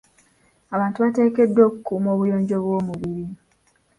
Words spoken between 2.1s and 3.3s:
obuyonjo bw'omubiri.